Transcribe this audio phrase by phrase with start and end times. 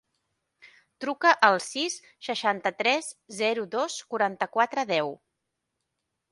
[1.03, 1.99] Truca al sis,
[2.29, 3.11] seixanta-tres,
[3.43, 5.17] zero, dos, quaranta-quatre, deu.